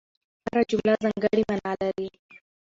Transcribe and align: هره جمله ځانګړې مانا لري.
هره 0.45 0.61
جمله 0.69 0.93
ځانګړې 1.03 1.41
مانا 1.49 1.73
لري. 1.81 2.07